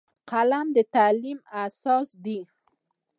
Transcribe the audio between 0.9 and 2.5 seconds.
تعلیم اساس دی